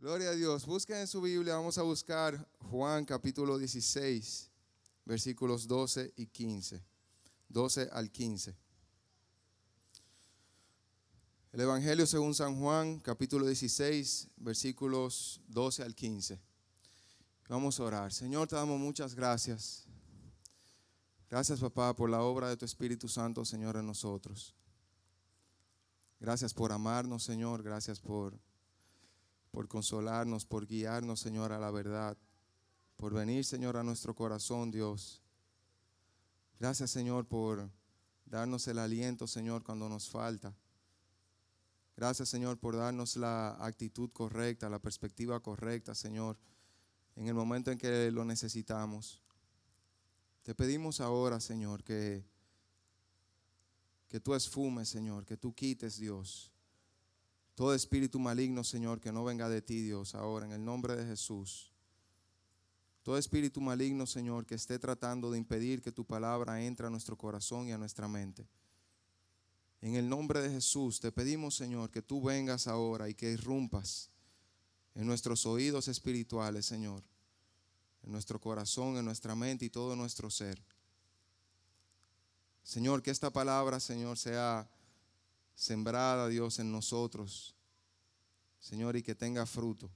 [0.00, 0.64] Gloria a Dios.
[0.64, 4.48] Busquen en su Biblia, vamos a buscar Juan capítulo 16,
[5.04, 6.80] versículos 12 y 15.
[7.48, 8.54] 12 al 15.
[11.50, 16.40] El Evangelio según San Juan, capítulo 16, versículos 12 al 15.
[17.48, 18.12] Vamos a orar.
[18.12, 19.84] Señor, te damos muchas gracias.
[21.28, 24.54] Gracias, papá, por la obra de tu Espíritu Santo, Señor, en nosotros.
[26.20, 27.64] Gracias por amarnos, Señor.
[27.64, 28.38] Gracias por
[29.50, 32.16] por consolarnos, por guiarnos, Señor, a la verdad,
[32.96, 35.22] por venir, Señor, a nuestro corazón, Dios.
[36.58, 37.70] Gracias, Señor, por
[38.26, 40.54] darnos el aliento, Señor, cuando nos falta.
[41.96, 46.38] Gracias, Señor, por darnos la actitud correcta, la perspectiva correcta, Señor,
[47.16, 49.22] en el momento en que lo necesitamos.
[50.42, 52.24] Te pedimos ahora, Señor, que,
[54.08, 56.52] que tú esfumes, Señor, que tú quites, Dios,
[57.58, 61.04] todo espíritu maligno, Señor, que no venga de ti, Dios, ahora, en el nombre de
[61.04, 61.72] Jesús.
[63.02, 67.18] Todo espíritu maligno, Señor, que esté tratando de impedir que tu palabra entre a nuestro
[67.18, 68.46] corazón y a nuestra mente.
[69.80, 74.08] En el nombre de Jesús te pedimos, Señor, que tú vengas ahora y que irrumpas
[74.94, 77.02] en nuestros oídos espirituales, Señor,
[78.04, 80.62] en nuestro corazón, en nuestra mente y todo nuestro ser.
[82.62, 84.70] Señor, que esta palabra, Señor, sea
[85.58, 87.56] sembrada, Dios, en nosotros,
[88.60, 89.90] Señor, y que tenga fruto.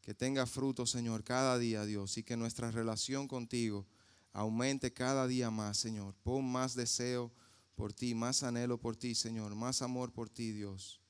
[0.00, 3.86] Que tenga fruto, Señor, cada día, Dios, y que nuestra relación contigo
[4.32, 6.16] aumente cada día más, Señor.
[6.24, 7.30] Pon más deseo
[7.76, 11.00] por ti, más anhelo por ti, Señor, más amor por ti, Dios.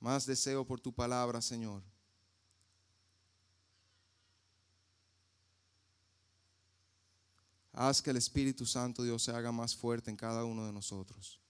[0.00, 1.82] Más deseo por tu palabra, Señor.
[7.72, 11.45] Haz que el Espíritu Santo, Dios, se haga más fuerte en cada uno de nosotros.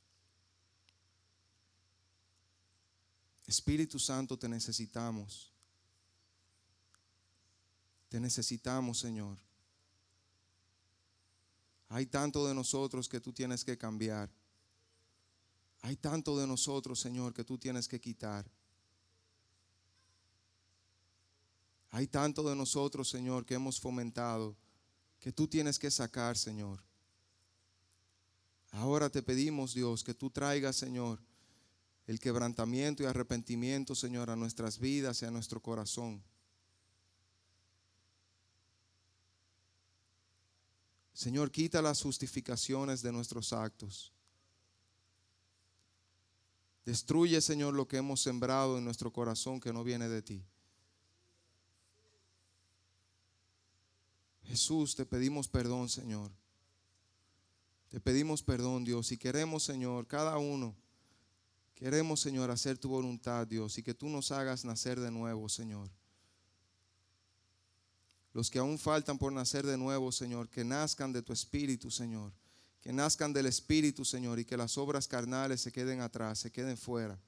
[3.46, 5.52] Espíritu Santo, te necesitamos.
[8.08, 9.38] Te necesitamos, Señor.
[11.88, 14.30] Hay tanto de nosotros que tú tienes que cambiar.
[15.82, 18.44] Hay tanto de nosotros, Señor, que tú tienes que quitar.
[21.90, 24.56] Hay tanto de nosotros, Señor, que hemos fomentado,
[25.20, 26.82] que tú tienes que sacar, Señor.
[28.72, 31.22] Ahora te pedimos, Dios, que tú traigas, Señor,
[32.06, 36.22] el quebrantamiento y arrepentimiento, Señor, a nuestras vidas y a nuestro corazón.
[41.12, 44.12] Señor, quita las justificaciones de nuestros actos.
[46.84, 50.44] Destruye, Señor, lo que hemos sembrado en nuestro corazón que no viene de ti.
[54.44, 56.30] Jesús, te pedimos perdón, Señor.
[57.88, 59.10] Te pedimos perdón, Dios.
[59.10, 60.76] Y queremos, Señor, cada uno
[61.76, 65.90] Queremos, Señor, hacer tu voluntad, Dios, y que tú nos hagas nacer de nuevo, Señor.
[68.32, 72.32] Los que aún faltan por nacer de nuevo, Señor, que nazcan de tu espíritu, Señor.
[72.80, 76.78] Que nazcan del espíritu, Señor, y que las obras carnales se queden atrás, se queden
[76.78, 77.18] fuera.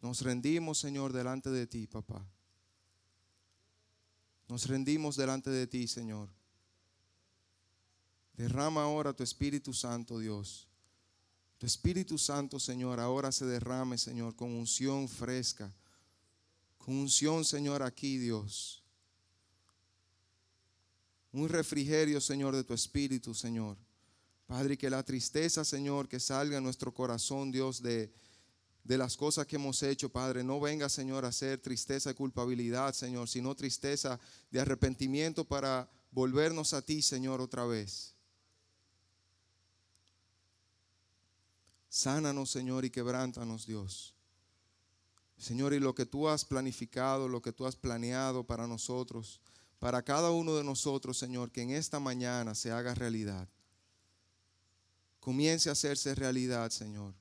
[0.00, 2.24] Nos rendimos, Señor, delante de ti, papá.
[4.48, 6.28] Nos rendimos delante de ti, Señor.
[8.34, 10.67] Derrama ahora tu Espíritu Santo, Dios.
[11.58, 15.72] Tu Espíritu Santo, Señor, ahora se derrame, Señor, con unción fresca.
[16.78, 18.84] Con unción, Señor, aquí, Dios.
[21.32, 23.76] Un refrigerio, Señor, de tu Espíritu, Señor.
[24.46, 28.12] Padre, que la tristeza, Señor, que salga en nuestro corazón, Dios, de,
[28.84, 32.94] de las cosas que hemos hecho, Padre, no venga, Señor, a ser tristeza y culpabilidad,
[32.94, 34.18] Señor, sino tristeza
[34.50, 38.14] de arrepentimiento para volvernos a ti, Señor, otra vez.
[41.88, 44.14] Sánanos, Señor, y quebrántanos, Dios.
[45.38, 49.40] Señor, y lo que tú has planificado, lo que tú has planeado para nosotros,
[49.78, 53.48] para cada uno de nosotros, Señor, que en esta mañana se haga realidad.
[55.20, 57.14] Comience a hacerse realidad, Señor.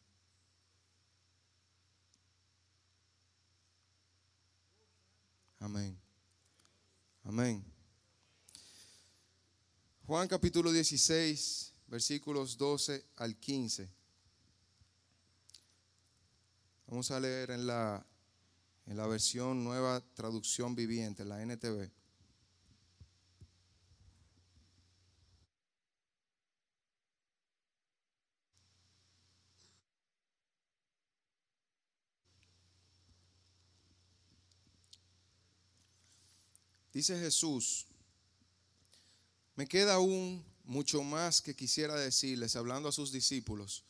[5.60, 6.00] Amén.
[7.24, 7.64] Amén.
[10.06, 13.97] Juan capítulo 16, versículos 12 al 15.
[16.88, 18.06] Vamos a leer en la,
[18.86, 21.92] en la versión nueva traducción viviente, la NTV.
[36.94, 37.86] Dice Jesús,
[39.56, 43.84] me queda aún mucho más que quisiera decirles, hablando a sus discípulos,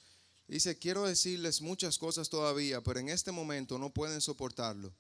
[0.48, 4.94] Dice, quiero decirles muchas cosas todavía, pero en este momento no pueden soportarlo.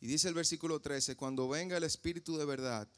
[0.00, 2.88] Y dice el versículo 13, cuando venga el Espíritu de verdad,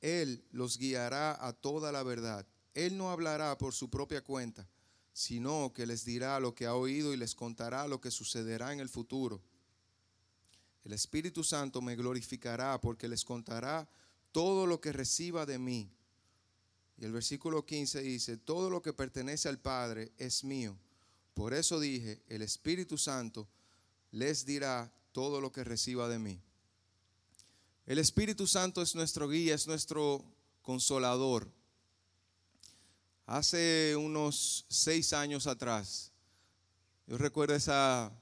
[0.00, 2.46] Él los guiará a toda la verdad.
[2.74, 4.68] Él no hablará por su propia cuenta,
[5.12, 8.78] sino que les dirá lo que ha oído y les contará lo que sucederá en
[8.78, 9.42] el futuro.
[10.84, 13.88] El Espíritu Santo me glorificará porque les contará
[14.30, 15.90] todo lo que reciba de mí.
[16.98, 20.76] Y el versículo 15 dice, todo lo que pertenece al Padre es mío.
[21.34, 23.48] Por eso dije, el Espíritu Santo
[24.10, 26.40] les dirá todo lo que reciba de mí.
[27.86, 30.24] El Espíritu Santo es nuestro guía, es nuestro
[30.62, 31.48] consolador.
[33.26, 36.12] Hace unos seis años atrás,
[37.06, 38.12] yo recuerdo esa,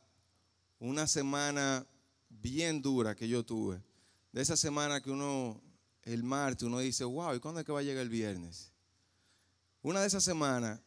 [0.79, 1.87] una semana
[2.29, 3.83] bien dura que yo tuve.
[4.33, 5.61] De esa semana que uno,
[6.07, 8.73] el martes, uno dice, wow, ¿y cuándo es que va a llegar el viernes?
[9.83, 10.81] Una de esas semanas,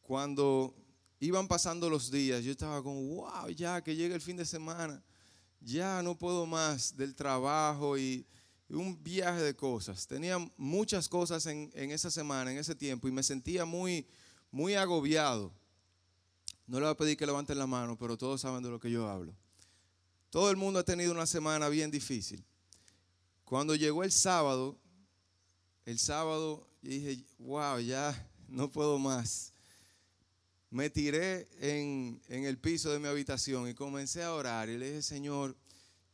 [0.00, 0.76] cuando
[1.18, 5.02] iban pasando los días, yo estaba como, wow, ya que llega el fin de semana
[5.60, 8.26] ya no puedo más del trabajo y,
[8.70, 10.06] un viaje de cosas.
[10.06, 14.06] Tenía muchas cosas en, esa semana, en ese tiempo, y me sentía muy,
[14.50, 15.54] muy agobiado.
[16.66, 18.90] No le voy a pedir que levanten la mano, pero todos saben de lo que
[18.90, 19.34] yo hablo.
[20.28, 22.44] Todo el mundo ha tenido una semana bien difícil.
[23.48, 24.78] Cuando llegó el sábado,
[25.86, 29.52] el sábado dije, wow, ya no puedo más
[30.70, 34.68] me tiré en, el piso de mi habitación y comencé a orar.
[34.68, 35.56] Y le dije, Señor,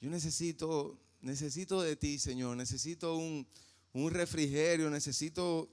[0.00, 3.46] yo necesito, necesito de ti, Señor, necesito un,
[4.10, 5.68] refrigerio, necesito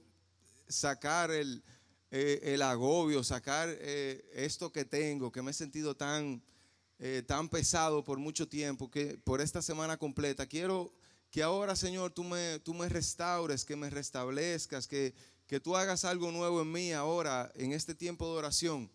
[0.68, 1.62] sacar el,
[2.10, 6.42] eh, agobio, sacar eh, esto que tengo, que me he sentido tan,
[6.98, 10.92] eh, tan pesado por mucho tiempo, que por esta semana completa, quiero
[11.32, 15.14] que ahora, Señor, tú me, tú me restaures, que me restablezcas, que,
[15.46, 18.90] que tú hagas algo nuevo en mí ahora, en este tiempo de oración.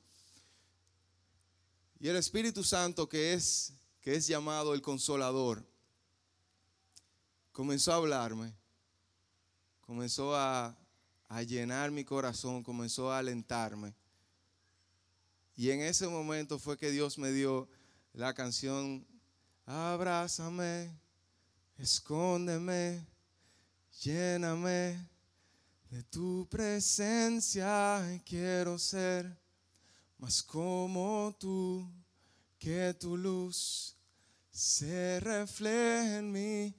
[1.99, 5.65] Y el Espíritu Santo, que es, que es llamado el consolador,
[7.51, 8.53] comenzó a hablarme,
[9.81, 10.77] comenzó a,
[11.29, 13.95] a llenar mi corazón, comenzó a alentarme.
[15.55, 17.67] Y en ese momento fue que Dios me dio
[18.13, 19.07] la canción,
[19.65, 20.95] abrázame,
[21.77, 23.05] escóndeme,
[24.01, 25.07] lléname
[25.89, 29.37] de tu presencia quiero ser
[30.17, 31.87] más como tú,
[32.57, 33.95] que tu luz
[34.49, 36.75] se refleje en mí.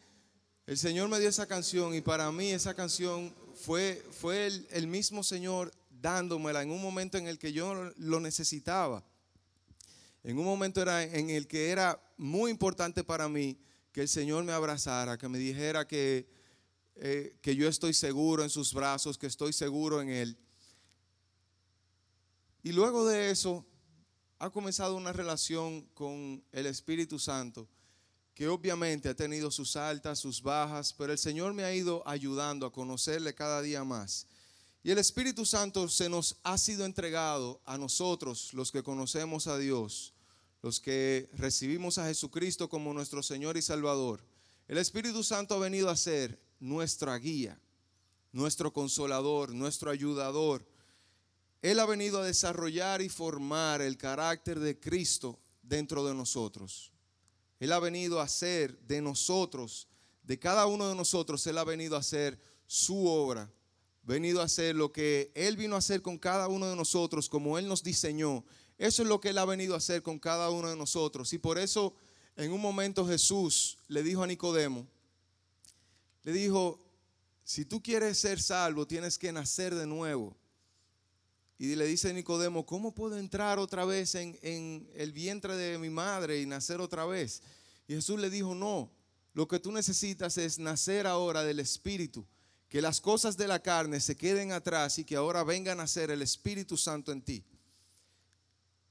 [0.67, 4.87] El Señor me dio esa canción y para mí esa canción fue, fue el, el
[4.89, 9.05] mismo Señor dándomela en un momento en el que yo lo necesitaba.
[10.25, 13.57] En un momento era en el que era muy importante para mí
[13.93, 16.29] que el Señor me abrazara, que me dijera que,
[16.97, 20.39] eh, que yo estoy seguro en sus brazos, que estoy seguro en Él.
[22.63, 23.65] Y luego de eso
[24.39, 27.69] ha comenzado una relación con el Espíritu Santo,
[28.35, 32.67] que obviamente ha tenido sus altas, sus bajas, pero el Señor me ha ido ayudando
[32.67, 34.27] a conocerle cada día más.
[34.83, 39.59] Y el Espíritu Santo se nos ha sido entregado a nosotros, los que conocemos a
[39.59, 40.15] Dios,
[40.63, 44.25] los que recibimos a Jesucristo como nuestro Señor y Salvador.
[44.67, 47.61] El Espíritu Santo ha venido a ser nuestra guía,
[48.33, 50.67] nuestro consolador, nuestro ayudador.
[51.63, 56.93] Él ha venido a desarrollar y formar el carácter de Cristo dentro de nosotros.
[57.61, 59.89] Él ha venido a hacer de nosotros,
[60.23, 63.51] de cada uno de nosotros, Él ha venido a hacer su obra,
[64.03, 67.59] venido a hacer lo que Él vino a hacer con cada uno de nosotros, como
[67.59, 68.45] Él nos diseñó.
[68.79, 71.33] Eso es lo que Él ha venido a hacer con cada uno de nosotros.
[71.33, 71.95] Y por eso
[72.37, 74.87] en un momento Jesús le dijo a Nicodemo,
[76.23, 76.79] le dijo,
[77.45, 80.37] si tú quieres ser salvo, tienes que nacer de nuevo.
[81.59, 85.91] Y le dice Nicodemo, ¿cómo puedo entrar otra vez en, en, el vientre de mi
[85.91, 87.43] madre y nacer otra vez?
[87.89, 88.89] Y Jesús le dijo, no,
[89.35, 92.25] lo que tú necesitas es nacer ahora del Espíritu,
[92.69, 96.13] que las cosas de la carne se queden atrás y que ahora venga a nacer
[96.13, 97.43] el Espíritu Santo en ti.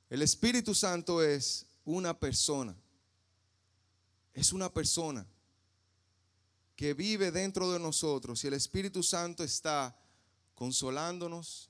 [0.10, 2.76] El Espíritu Santo es una persona,
[4.34, 5.26] es una persona
[6.78, 9.98] que vive dentro de nosotros y el Espíritu Santo está
[10.54, 11.70] consolándonos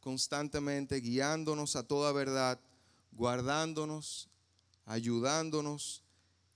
[0.00, 2.60] constantemente, guiándonos a toda verdad,
[3.12, 4.28] guardándonos,
[4.84, 6.02] ayudándonos.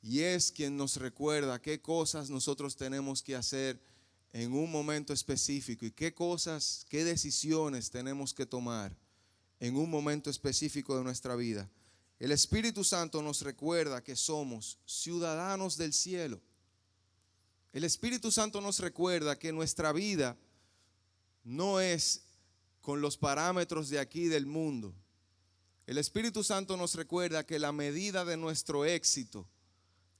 [0.02, 3.80] Y es quien nos recuerda qué cosas nosotros tenemos que hacer
[4.32, 8.94] en un momento específico y qué cosas, qué decisiones tenemos que tomar
[9.64, 11.68] en un momento específico de nuestra vida.
[12.18, 16.40] El Espíritu Santo nos recuerda que somos ciudadanos del cielo
[17.74, 20.36] el Espíritu Santo nos recuerda que nuestra vida
[21.42, 22.22] no es
[22.80, 24.94] con los parámetros de aquí del mundo.
[25.84, 29.48] El Espíritu Santo nos recuerda que la medida de nuestro éxito,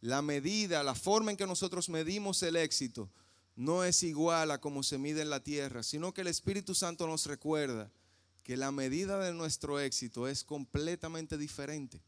[0.00, 3.08] la medida, la forma en que nosotros medimos el éxito,
[3.54, 7.06] no es igual a como se mide en la tierra, sino que el Espíritu Santo
[7.06, 7.88] nos recuerda
[8.44, 12.00] que la medida de nuestro éxito es completamente diferente.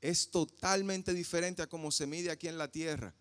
[0.00, 3.14] Es totalmente diferente a como se mide aquí en la tierra.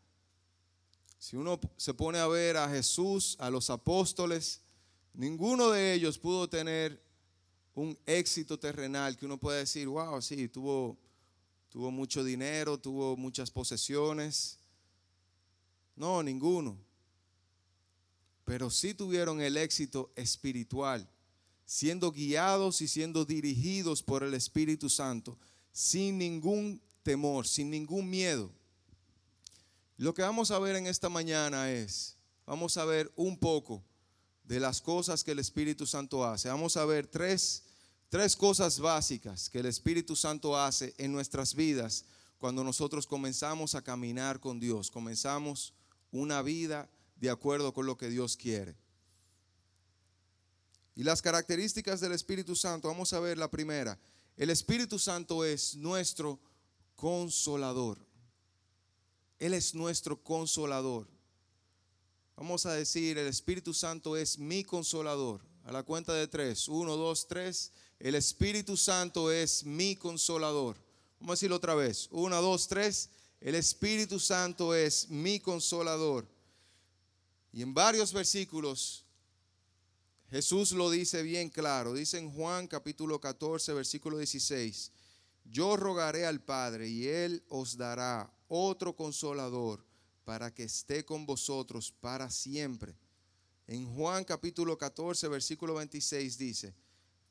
[1.20, 4.62] Si uno se pone a ver a Jesús, a los apóstoles,
[5.14, 7.02] ninguno de ellos pudo tener
[7.76, 10.98] un éxito terrenal que uno pueda decir, wow, sí, tuvo,
[11.70, 14.58] tuvo mucho dinero, tuvo muchas posesiones.
[15.96, 16.78] No, ninguno.
[18.44, 21.08] Pero sí tuvieron el éxito espiritual,
[21.74, 25.40] siendo guiados y siendo dirigidos por el Espíritu Santo,
[25.72, 28.52] sin ningún temor, sin ningún miedo.
[29.98, 32.16] Lo que vamos a ver en esta mañana es,
[32.46, 33.84] vamos a ver un poco
[34.44, 36.48] de las cosas que el Espíritu Santo hace.
[36.48, 37.64] Vamos a ver tres,
[38.08, 42.06] tres cosas básicas que el Espíritu Santo hace en nuestras vidas
[42.38, 45.74] cuando nosotros comenzamos a caminar con Dios, comenzamos
[46.12, 48.83] una vida de acuerdo con lo que Dios quiere.
[50.96, 54.00] Y las características del Espíritu Santo, vamos a ver la primera.
[54.38, 56.40] El Espíritu Santo es nuestro
[56.96, 57.98] consolador.
[59.40, 61.08] Él es nuestro consolador.
[62.36, 65.42] Vamos a decir, el Espíritu Santo es mi consolador.
[65.66, 66.68] A la cuenta de tres.
[66.68, 67.72] Uno, dos, tres.
[68.00, 70.78] El Espíritu Santo es mi consolador.
[71.20, 72.08] Vamos a decirlo otra vez.
[72.12, 73.10] Uno, dos, tres.
[73.40, 76.28] El Espíritu Santo es mi consolador.
[77.52, 79.06] Y en varios versículos
[80.34, 81.94] Jesús lo dice bien claro.
[81.94, 84.92] Dice en Juan capítulo 14, versículo 16.
[85.46, 89.86] Yo rogaré al Padre y Él os dará otro consolador
[90.26, 92.96] para que esté con vosotros para siempre.
[93.68, 96.74] En Juan capítulo 14, versículo 26 dice,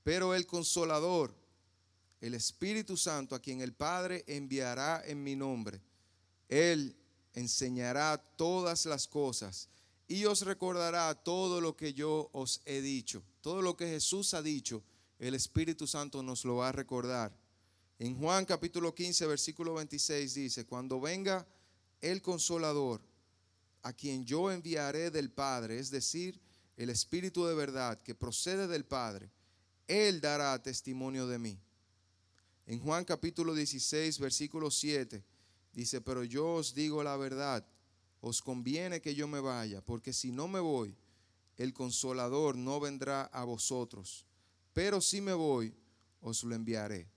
[0.04, 1.34] pero el consolador,
[2.20, 5.80] el Espíritu Santo, a quien el Padre enviará en mi nombre,
[6.48, 6.94] Él
[7.34, 9.71] enseñará todas las cosas
[10.08, 13.22] y os recordará todo lo que yo os he dicho.
[13.40, 14.82] Todo lo que Jesús ha dicho,
[15.18, 17.36] el Espíritu Santo nos lo va a recordar.
[17.98, 21.46] En Juan capítulo 15, versículo 26 dice, cuando venga
[22.00, 23.00] el consolador,
[23.82, 26.40] a quien yo enviaré del Padre, es decir,
[26.76, 29.30] el Espíritu de verdad que procede del Padre,
[29.86, 31.58] Él dará testimonio de mí.
[32.66, 35.24] En Juan capítulo 16, versículo 7,
[35.72, 37.66] dice, pero yo os digo la verdad,
[38.22, 40.96] os conviene que yo me vaya, porque si no me voy,
[41.56, 44.24] el consolador no vendrá a vosotros,
[44.72, 45.74] pero si me voy,
[46.20, 47.10] os lo enviaré.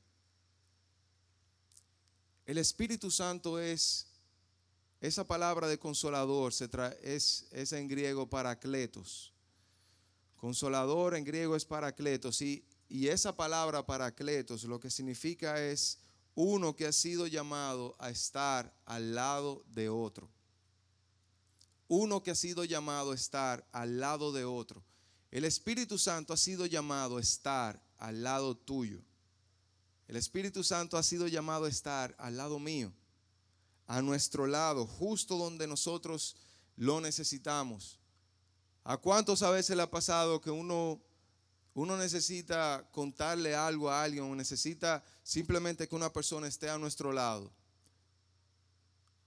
[2.45, 4.07] El Espíritu Santo es
[4.99, 6.67] esa palabra de consolador se
[7.03, 9.31] es, es, en griego paracletos.
[10.37, 12.41] Consolador en griego es paracletos.
[12.41, 15.99] Y, y esa palabra paracletos lo que significa es
[16.33, 20.34] uno que ha sido llamado a estar al lado de otro.
[21.87, 24.83] Uno que ha sido llamado a estar al lado de otro.
[25.31, 29.01] El Espíritu Santo ha sido llamado a estar al lado tuyo.
[30.07, 32.93] El Espíritu Santo ha sido llamado a estar al lado mío
[33.87, 36.35] a nuestro lado, justo donde nosotros
[36.75, 37.99] lo necesitamos.
[38.83, 41.01] ¿A cuántos a veces le ha pasado que uno,
[41.73, 47.11] uno necesita contarle algo a alguien o necesita simplemente que una persona esté a nuestro
[47.11, 47.51] lado?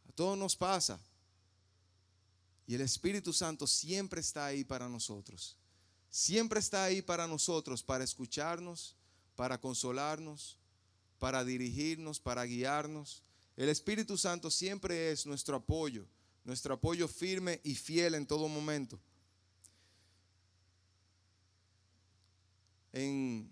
[0.08, 1.00] A todos nos pasa.
[2.68, 5.56] Y el Espíritu Santo siempre está ahí para nosotros.
[6.10, 8.94] Siempre está ahí para nosotros, para escucharnos,
[9.34, 10.58] para consolarnos,
[11.18, 13.22] para dirigirnos, para guiarnos.
[13.56, 16.06] El Espíritu Santo siempre es nuestro apoyo,
[16.44, 19.00] nuestro apoyo firme y fiel en todo momento.
[22.92, 23.50] En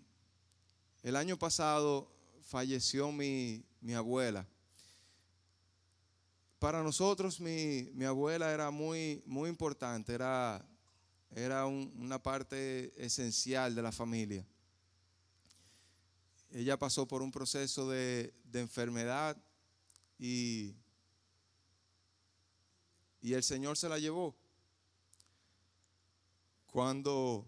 [1.02, 4.46] el año pasado falleció mi, abuela.
[6.58, 10.66] Para nosotros mi, abuela era muy, muy importante, era,
[11.30, 14.46] era una parte esencial de la familia.
[16.50, 19.36] Ella pasó por un proceso de, de enfermedad
[20.18, 20.74] y,
[23.20, 24.34] y el Señor se la llevó.
[26.66, 27.46] Cuando,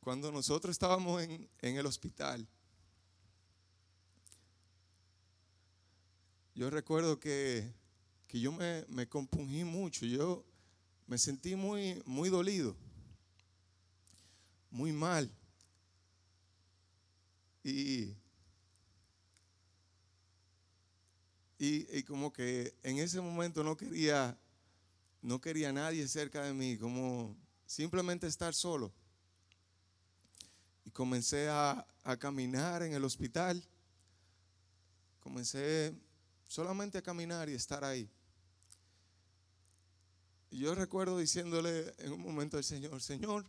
[0.00, 2.48] cuando nosotros estábamos en, en el hospital,
[6.56, 7.72] yo recuerdo que,
[8.26, 10.44] que yo me, me, compungí mucho, yo
[11.06, 12.76] me sentí muy, muy dolido,
[14.70, 15.30] muy mal.
[17.62, 18.16] Y
[21.58, 24.38] Y, como que en ese momento no quería,
[25.22, 27.34] no quería nadie cerca de mí, como
[27.64, 28.92] simplemente estar solo.
[30.84, 33.64] y comencé a, a caminar en el hospital.
[35.20, 35.94] Comencé
[36.46, 38.10] solamente a caminar y estar ahí.
[40.50, 43.44] Y yo recuerdo diciéndole en un momento al Señor, Señor,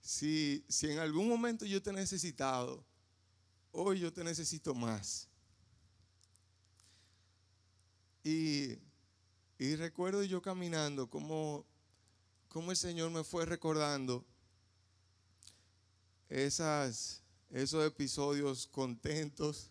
[0.00, 2.84] si, si en algún momento yo te he necesitado,
[3.72, 5.28] hoy yo te necesito más.
[8.22, 8.78] Y,
[9.58, 11.66] y recuerdo yo caminando como,
[12.48, 14.24] como el Señor me fue recordando
[16.28, 19.70] esas, esos episodios contentos,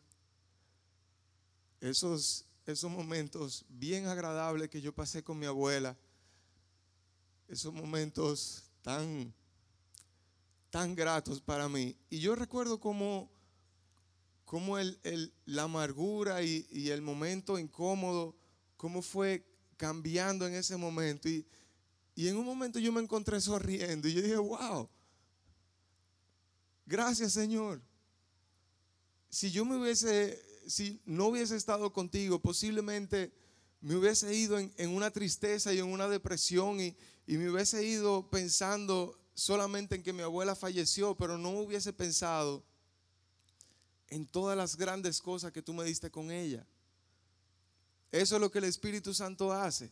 [1.89, 5.97] esos, esos momentos bien agradables que yo pasé con mi abuela,
[7.49, 9.33] esos momentos tan,
[10.69, 11.95] tan gratos para mí.
[12.09, 13.29] Y yo recuerdo como,
[14.45, 14.97] como el,
[15.45, 18.33] la amargura y, y, el momento incómodo,
[18.77, 21.27] cómo fue cambiando en ese momento.
[21.27, 21.45] Y,
[22.15, 24.89] y en un momento yo me encontré sonriendo y yo dije, wow,
[26.85, 27.81] gracias Señor.
[29.29, 33.31] Si yo me hubiese si no hubiese estado contigo, posiblemente
[33.81, 39.17] me hubiese ido en, una tristeza y en una depresión y, me hubiese ido pensando
[39.33, 42.63] solamente en que mi abuela falleció, pero no hubiese pensado
[44.09, 46.65] en todas las grandes cosas que tú me diste con ella.
[48.11, 49.91] Eso es lo que el Espíritu Santo hace.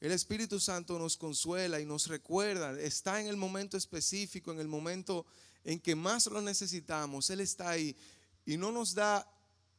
[0.00, 4.68] El Espíritu Santo nos consuela y nos recuerda, está en el momento específico, en el
[4.68, 5.26] momento
[5.62, 7.96] en que más lo necesitamos, Él está ahí
[8.46, 9.30] y no nos da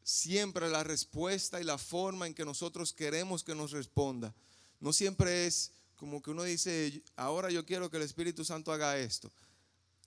[0.03, 4.33] siempre la respuesta y la forma en que nosotros queremos que nos responda.
[4.79, 8.97] No siempre es como que uno dice, ahora yo quiero que el Espíritu Santo haga
[8.97, 9.31] esto.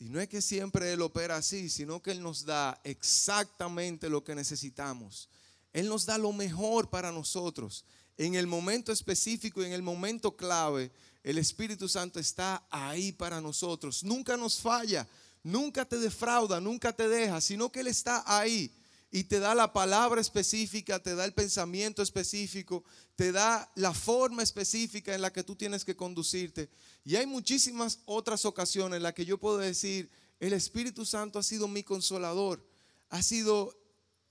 [0.00, 4.24] Y no es que siempre Él opera así, sino que Él nos da exactamente lo
[4.24, 5.28] que necesitamos.
[5.72, 7.84] Él nos da lo mejor para nosotros.
[8.18, 10.90] En el momento específico y en el momento clave,
[11.22, 14.02] el Espíritu Santo está ahí para nosotros.
[14.02, 15.06] Nunca nos falla,
[15.44, 18.70] nunca te defrauda, nunca te deja, sino que Él está ahí
[19.14, 22.82] y te da la palabra específica, te da el pensamiento específico,
[23.14, 26.68] te da la forma específica en la que tú tienes que conducirte.
[27.04, 30.10] Y hay muchísimas otras ocasiones en las que yo puedo decir,
[30.40, 32.66] el Espíritu Santo ha sido mi consolador,
[33.08, 33.78] ha sido,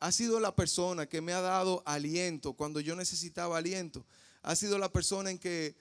[0.02, 4.06] ha sido la persona que me ha dado aliento cuando yo necesitaba aliento,
[4.42, 5.78] ha sido la persona en que,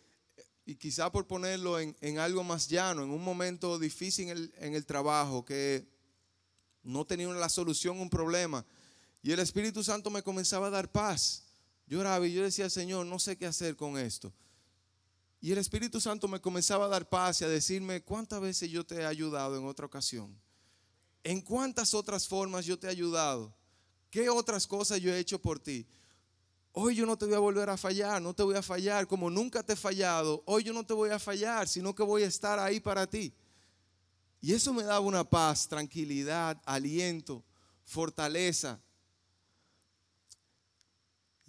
[0.65, 4.75] y quizá por ponerlo en, algo más llano, en un momento difícil en el, en
[4.77, 5.89] el trabajo, que
[6.85, 8.65] no tenía la solución un problema,
[9.23, 11.45] y el Espíritu Santo me comenzaba a dar paz.
[11.87, 14.33] Yo oraba y yo decía, Señor, no sé qué hacer con esto.
[15.41, 18.85] Y el Espíritu Santo me comenzaba a dar paz y a decirme, ¿cuántas veces yo
[18.85, 20.37] te he ayudado en otra ocasión?
[21.25, 23.55] ¿En cuántas otras formas yo te he ayudado?
[24.11, 25.87] ¿Qué otras cosas yo he hecho por ti?
[26.73, 29.31] Hoy yo no te voy a volver a fallar, no te voy a fallar como
[29.31, 30.43] nunca te he fallado.
[30.47, 33.33] Hoy yo no te voy a fallar, sino que voy a estar ahí para ti.
[34.41, 37.45] Y eso me daba una paz, tranquilidad, aliento,
[37.85, 38.81] fortaleza.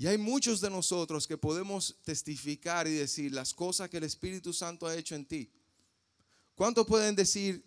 [0.03, 4.51] Y hay muchos de nosotros que podemos testificar y decir las cosas que el Espíritu
[4.51, 5.49] Santo ha hecho en ti.
[6.55, 7.63] ¿Cuántos pueden decir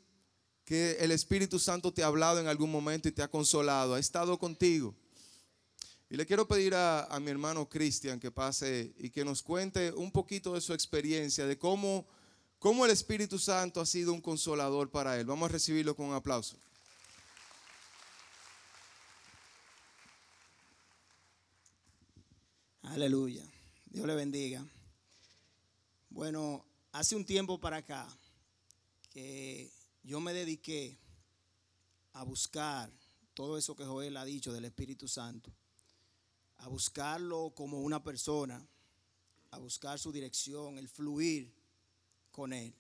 [0.63, 3.99] que el Espíritu Santo te ha hablado en algún momento y te ha consolado, ha
[3.99, 4.95] estado contigo?
[6.11, 10.13] Y le quiero pedir a, mi hermano Cristian que pase y que nos cuente un
[10.13, 12.07] poquito de su experiencia, de cómo,
[12.59, 15.25] cómo el Espíritu Santo ha sido un consolador para él.
[15.25, 16.59] Vamos a recibirlo con un aplauso.
[22.87, 23.43] Aleluya.
[23.87, 24.65] Dios le bendiga.
[26.09, 28.09] Bueno, hace un tiempo para acá
[29.11, 29.71] que
[30.05, 30.97] yo me dediqué
[32.13, 32.91] a buscar
[33.35, 35.53] todo eso que Joel ha dicho del Espíritu Santo,
[36.59, 38.65] a buscarlo como una persona,
[39.51, 41.53] a buscar su dirección, el fluir
[42.31, 42.73] con él.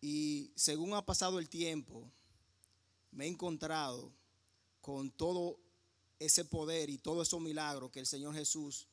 [0.00, 2.08] Y según ha pasado el tiempo,
[3.10, 4.12] me he encontrado
[4.80, 5.58] con todo
[6.24, 8.88] ese poder y todos esos milagros que el Señor Jesús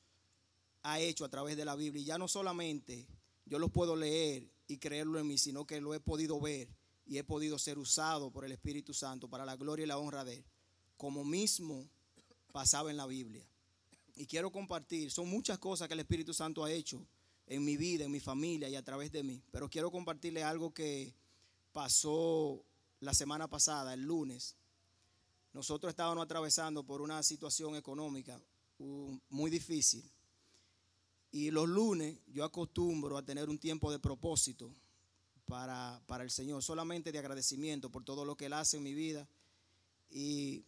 [0.84, 2.02] ha hecho a través de la Biblia.
[2.02, 3.08] Y ya no solamente
[3.46, 6.70] yo los puedo leer y creerlo en mí, sino que lo he podido ver
[7.06, 10.24] y he podido ser usado por el Espíritu Santo para la gloria y la honra
[10.24, 10.46] de Él,
[10.96, 11.90] como mismo
[12.52, 13.44] pasaba en la Biblia.
[14.16, 17.04] Y quiero compartir, son muchas cosas que el Espíritu Santo ha hecho
[17.48, 20.72] en mi vida, en mi familia y a través de mí, pero quiero compartirle algo
[20.72, 21.16] que
[21.72, 22.64] pasó
[23.00, 24.56] la semana pasada, el lunes,
[25.54, 28.40] nosotros estábamos atravesando por una situación económica
[29.30, 30.10] muy difícil.
[31.32, 34.74] Y los lunes yo acostumbro a tener un tiempo de propósito
[35.46, 39.28] para, el Señor, solamente de agradecimiento por todo lo que Él hace en mi vida.
[40.10, 40.64] Y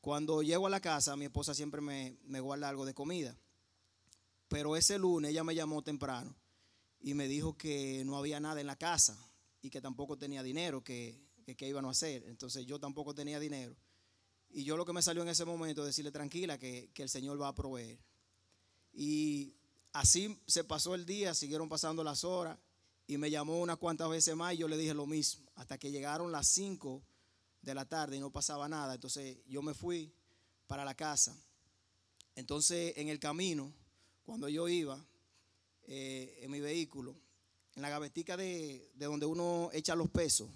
[0.00, 3.36] cuando llego a la casa, mi esposa siempre me, me guarda algo de comida.
[4.48, 6.34] Pero ese lunes ella me llamó temprano
[7.00, 9.16] y me dijo que no había nada en la casa
[9.62, 12.24] y que tampoco tenía dinero, que, que, iban a hacer.
[12.26, 13.76] Entonces yo tampoco tenía dinero.
[14.50, 17.08] Y yo lo que me salió en ese momento es decirle tranquila que, que el
[17.08, 17.98] Señor va a proveer.
[18.92, 19.54] Y
[19.92, 22.58] así se pasó el día, siguieron pasando las horas
[23.06, 25.90] y me llamó unas cuantas veces más y yo le dije lo mismo, hasta que
[25.90, 27.02] llegaron las 5
[27.62, 28.94] de la tarde y no pasaba nada.
[28.94, 30.12] Entonces yo me fui
[30.66, 31.36] para la casa.
[32.34, 33.72] Entonces en el camino,
[34.24, 35.04] cuando yo iba
[35.86, 37.14] eh, en mi vehículo,
[37.74, 40.48] en la gavetica de, de donde uno echa los pesos,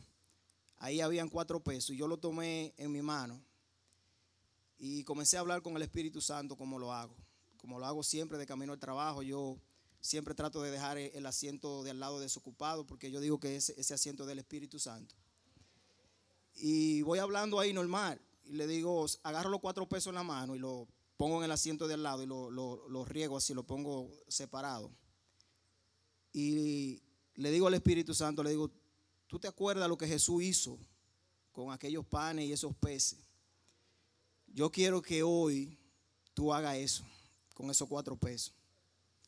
[0.78, 3.40] ahí habían cuatro pesos y yo lo tomé en mi mano
[4.78, 7.16] y comencé a hablar con el Espíritu Santo como lo hago,
[7.56, 9.22] como lo hago siempre de camino al trabajo.
[9.22, 9.58] Yo
[10.00, 13.78] siempre trato de dejar el asiento de al lado desocupado porque yo digo que ese,
[13.78, 15.16] ese asiento del Espíritu Santo.
[16.54, 20.54] Y voy hablando ahí normal y le digo, agarro los cuatro pesos en la mano
[20.54, 23.64] y lo pongo en el asiento de al lado y lo, lo riego así, lo
[23.64, 24.92] pongo separado.
[26.32, 27.02] Y
[27.34, 28.70] le digo al Espíritu Santo, le digo,
[29.28, 30.78] ¿tú te acuerdas lo que Jesús hizo
[31.52, 33.20] con aquellos panes y esos peces?
[34.48, 35.78] Yo quiero que hoy
[36.34, 37.04] tú hagas eso
[37.54, 38.54] con esos cuatro pesos.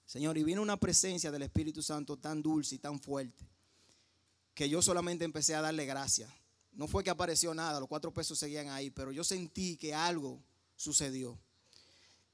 [0.07, 3.47] Señor, y vino una presencia del Espíritu Santo tan dulce y tan fuerte
[4.55, 6.29] que yo solamente empecé a darle gracias.
[6.73, 10.43] No fue que apareció nada, los cuatro pesos seguían ahí, pero yo sentí que algo
[10.77, 11.39] sucedió.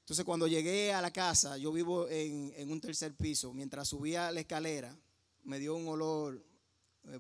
[0.01, 4.41] Entonces cuando llegué a la casa, yo vivo en, un tercer piso, mientras subía la
[4.41, 4.97] escalera,
[5.45, 6.45] me dio un olor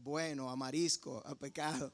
[0.03, 1.93] bueno, a marisco, a pecado.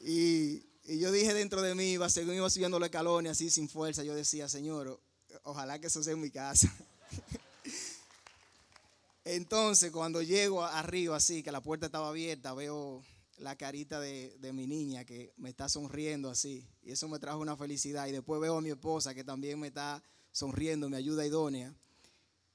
[0.00, 4.04] Y, yo dije dentro de mí, iba, según iba subiendo los escalones así sin fuerza,
[4.04, 5.00] yo decía, Señor,
[5.42, 6.72] ojalá que eso sea en mi casa.
[9.24, 13.02] Entonces, cuando llego arriba, así, que la puerta estaba abierta, veo
[13.38, 16.64] la carita de, mi niña que me está sonriendo así.
[16.84, 18.06] Y eso me trajo una felicidad.
[18.06, 21.74] Y después veo a mi esposa que también me está sonriendo, me ayuda idónea.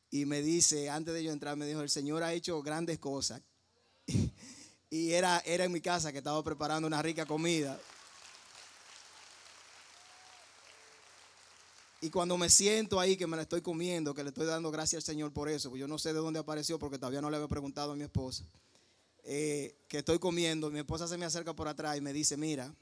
[0.10, 3.42] Y me dice, antes de yo entrar, me dijo, el Señor ha hecho grandes cosas.
[4.92, 7.80] y era, era en mi casa que estaba preparando una rica comida.
[12.02, 14.98] Y cuando me siento ahí que me la estoy comiendo, que le estoy dando gracias
[15.04, 17.38] al Señor por eso, pues yo no sé de dónde apareció porque todavía no le
[17.38, 18.44] había preguntado a mi esposa,
[19.24, 22.74] eh, que estoy comiendo, mi esposa se me acerca por atrás y me dice, mira,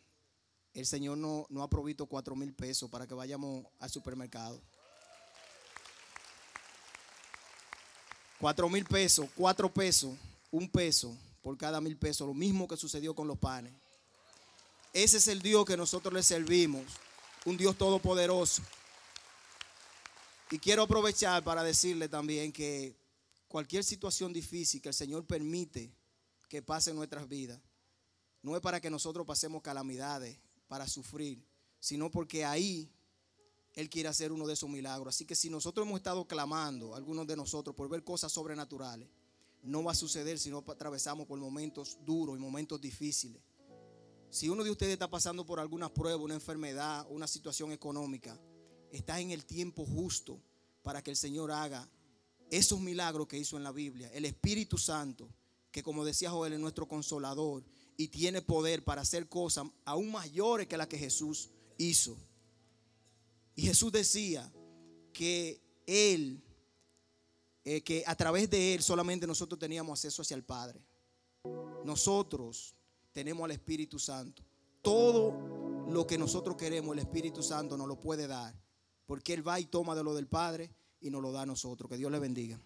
[0.74, 4.60] el Señor no, no ha provisto cuatro mil pesos para que vayamos al supermercado.
[8.40, 10.16] Cuatro mil pesos, cuatro pesos,
[10.50, 13.74] un peso por cada mil pesos, lo mismo que sucedió con los panes.
[14.94, 16.84] Ese es el Dios que nosotros le servimos,
[17.46, 18.64] un Dios todopoderoso.
[20.52, 22.96] Y quiero aprovechar para decirle también que
[23.48, 25.94] cualquier situación difícil que el Señor permite
[26.50, 27.60] que pase en nuestras vidas,
[28.42, 31.44] no es para que nosotros pasemos calamidades, para sufrir,
[31.80, 32.90] sino porque ahí
[33.74, 35.16] Él quiere hacer uno de esos milagros.
[35.16, 39.08] Así que si nosotros hemos estado clamando, algunos de nosotros, por ver cosas sobrenaturales,
[39.64, 43.42] no va a suceder si no atravesamos por momentos duros y momentos difíciles.
[44.30, 48.40] Si uno de ustedes está pasando por alguna prueba, una enfermedad, una situación económica,
[48.92, 50.40] está en el tiempo justo
[50.84, 51.90] para que el Señor haga
[52.52, 54.10] esos milagros que hizo en la Biblia.
[54.14, 55.30] El Espíritu Santo,
[55.72, 57.64] que como decía Joel es nuestro consolador
[57.98, 62.18] y tiene poder para hacer cosas aún mayores que las que Jesús hizo.
[63.56, 64.52] Y Jesús decía
[65.12, 66.42] que Él,
[67.64, 70.82] eh, que a través de Él solamente nosotros teníamos acceso hacia el Padre.
[71.84, 72.76] Nosotros
[73.12, 74.44] tenemos al Espíritu Santo.
[74.82, 78.56] Todo lo que nosotros queremos, el Espíritu Santo nos lo puede dar
[79.10, 81.90] porque Él va y toma de lo del Padre y nos lo da a nosotros.
[81.90, 82.60] Que Dios le bendiga.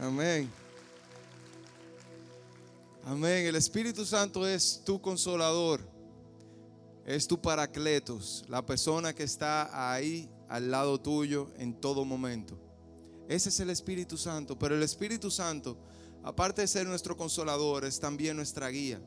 [0.00, 0.50] Amén.
[3.04, 3.46] Amén.
[3.46, 5.80] El Espíritu Santo es tu consolador.
[7.06, 12.58] Es tu paracletos, la persona que está ahí al lado tuyo en todo momento.
[13.28, 14.58] Ese es el Espíritu Santo.
[14.58, 15.78] Pero el Espíritu Santo,
[16.22, 19.00] aparte de ser nuestro consolador, es también nuestra guía.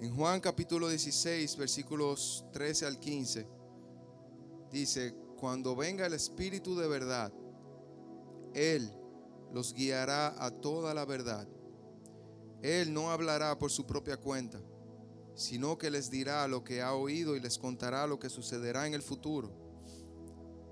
[0.00, 3.46] En Juan capítulo 16, versículos 13 al 15,
[4.72, 7.30] dice, cuando venga el Espíritu de verdad,
[8.54, 8.90] Él
[9.52, 11.46] los guiará a toda la verdad.
[12.62, 14.60] Él no hablará por su propia cuenta,
[15.34, 18.94] sino que les dirá lo que ha oído y les contará lo que sucederá en
[18.94, 19.50] el futuro.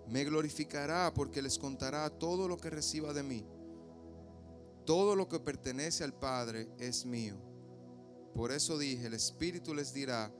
[0.08, 3.46] Me glorificará porque les contará todo lo que reciba de mí.
[4.86, 7.36] Todo lo que pertenece al Padre es mío.
[8.34, 10.32] Por eso dije, el Espíritu les dirá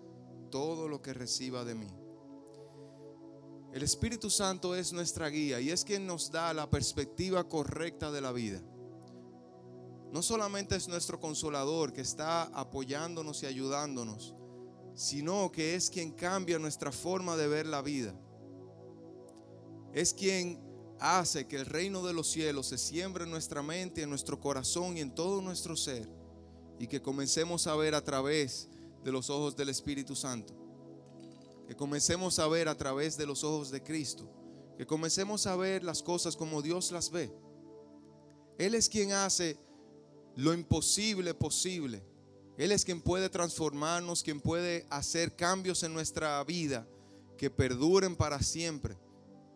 [0.51, 1.93] todo lo que reciba de mí.
[3.73, 8.23] El Espíritu Santo es nuestra guía y es quien nos da la perspectiva correcta de
[8.23, 8.63] la vida.
[10.13, 14.35] No solamente es nuestro consolador que está apoyándonos y ayudándonos,
[14.95, 18.15] sino que es quien cambia nuestra forma de ver la vida.
[19.93, 20.61] Es quien
[20.99, 24.97] hace que el reino de los cielos se siembre en nuestra mente, en nuestro corazón
[24.97, 26.09] y en todo nuestro ser.
[26.79, 28.69] Y que comencemos a ver a través
[29.05, 30.55] de los ojos del Espíritu Santo.
[31.67, 34.29] Que comencemos a ver a través de los ojos de Cristo.
[34.77, 37.33] Que comencemos a ver las cosas como Dios las ve.
[38.59, 39.59] Él es quien hace
[40.39, 42.01] lo imposible posible.
[42.57, 46.87] Él es quien puede transformarnos, quien puede hacer cambios en nuestra vida
[47.37, 48.97] que perduren para siempre.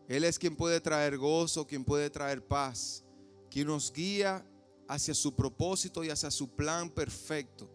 [0.08, 3.04] Él es quien puede traer gozo, quien puede traer paz,
[3.48, 4.44] quien nos guía
[4.88, 7.70] hacia su propósito y hacia su plan perfecto,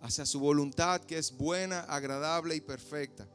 [0.00, 3.28] hacia su voluntad que es buena, agradable y perfecta.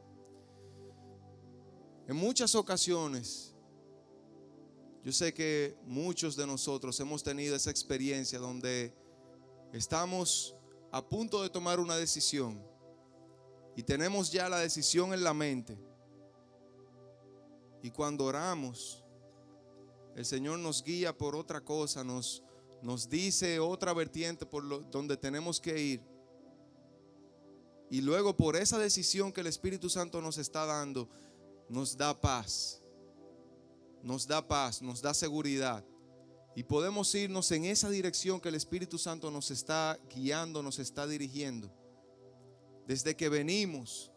[2.06, 3.54] En muchas ocasiones,
[5.04, 8.96] yo sé que muchos de nosotros hemos tenido esa experiencia donde
[9.72, 10.54] estamos
[10.90, 12.62] a punto de tomar una decisión
[13.76, 15.78] y tenemos ya la decisión en la mente
[17.82, 19.04] y cuando oramos,
[20.16, 22.42] el Señor nos guía por otra cosa, nos,
[22.82, 26.02] nos dice otra vertiente por lo, donde tenemos que ir.
[27.90, 31.08] Y luego por esa decisión que el Espíritu Santo nos está dando,
[31.68, 32.82] nos da paz.
[34.02, 35.84] Nos da paz, nos da seguridad.
[36.54, 41.06] Y podemos irnos en esa dirección que el Espíritu Santo nos está guiando, nos está
[41.06, 41.70] dirigiendo.
[42.86, 44.10] Desde que venimos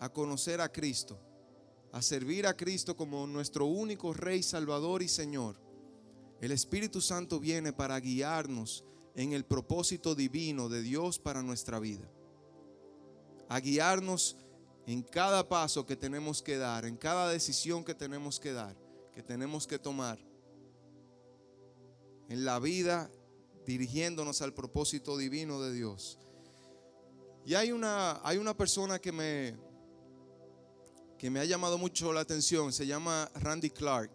[0.00, 1.18] a conocer a Cristo
[1.92, 5.56] a servir a Cristo como nuestro único Rey, Salvador y Señor,
[6.40, 12.08] el Espíritu Santo viene para guiarnos en el propósito divino de Dios para nuestra vida.
[13.48, 14.36] A guiarnos
[14.86, 18.76] en cada paso que tenemos que dar, en cada decisión que tenemos que dar,
[19.12, 20.18] que tenemos que tomar.
[22.28, 23.10] En la vida
[23.66, 26.18] dirigiéndonos al propósito divino de Dios.
[27.44, 29.56] Y hay una, hay una persona que me,
[31.18, 32.72] que me ha llamado mucho la atención.
[32.72, 34.10] Se llama Randy Clark.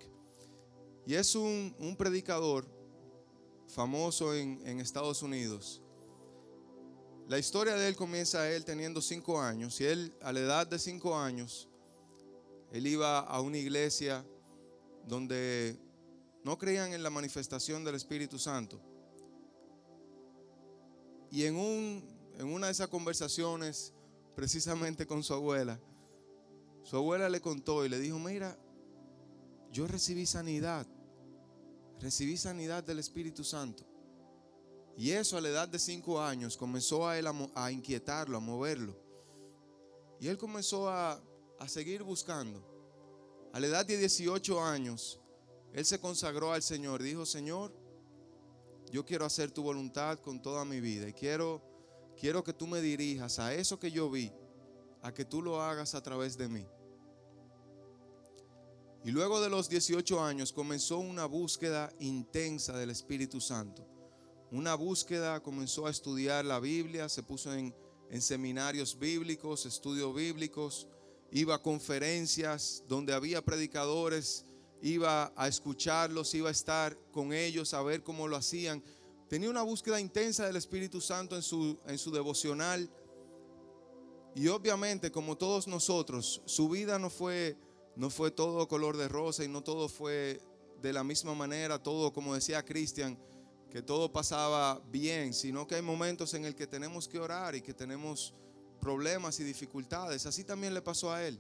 [1.06, 2.66] Y es un, predicador
[3.68, 5.82] famoso en, en, Estados Unidos.
[7.28, 9.82] La historia de él comienza él teniendo cinco años.
[9.82, 11.68] Y él, a la edad de cinco años,
[12.72, 14.26] él iba a una iglesia
[15.08, 15.78] donde
[16.44, 18.80] no creían en la manifestación del Espíritu Santo.
[21.32, 22.04] Y en, un,
[22.38, 23.94] en una de esas conversaciones,
[24.36, 25.80] precisamente con su abuela,
[26.84, 28.58] su abuela le contó y le dijo, mira,
[29.72, 30.86] yo recibí sanidad,
[32.00, 33.84] recibí sanidad del Espíritu Santo.
[34.96, 37.26] Y eso a la edad de cinco años comenzó a él
[37.56, 38.96] a, inquietarlo, a moverlo.
[40.20, 41.20] Y él comenzó a,
[41.60, 42.64] a seguir buscando.
[43.54, 45.20] A la edad de 18 años,
[45.74, 47.02] él se consagró al Señor.
[47.02, 47.74] Dijo, Señor,
[48.92, 51.10] yo quiero hacer tu voluntad con toda mi vida.
[51.10, 51.62] Y quiero,
[52.20, 54.32] quiero que tú me dirijas a eso que yo vi
[55.02, 56.66] a que tú lo hagas a través de mí.
[59.04, 63.86] Y luego de los 18 años comenzó una búsqueda intensa del Espíritu Santo.
[64.50, 67.76] Una búsqueda, comenzó a estudiar la Biblia, se puso en,
[68.10, 70.88] en seminarios bíblicos, estudios bíblicos,
[71.32, 74.46] iba a conferencias donde había predicadores,
[74.84, 78.84] iba a escucharlos, iba a estar con ellos, a ver cómo lo hacían.
[79.28, 82.90] Tenía una búsqueda intensa del Espíritu Santo en su, en su devocional
[84.36, 87.56] y obviamente, como todos nosotros, su vida no fue,
[87.96, 90.42] no fue todo color de rosa y no todo fue
[90.82, 93.18] de la misma manera, todo como decía Cristian,
[93.70, 97.62] que todo pasaba bien, sino que hay momentos en el que tenemos que orar y
[97.62, 98.34] que tenemos
[98.82, 100.26] problemas y dificultades.
[100.26, 101.40] Así también le pasó a él.